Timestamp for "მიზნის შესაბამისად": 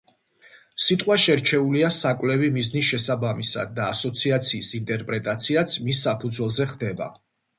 2.55-3.75